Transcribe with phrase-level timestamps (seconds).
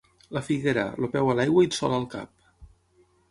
[0.35, 2.31] La figuera, el peu a l'aigua i el sol al cap.